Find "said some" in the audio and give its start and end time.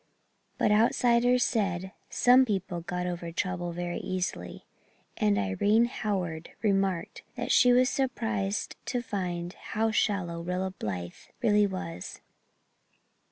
1.43-2.43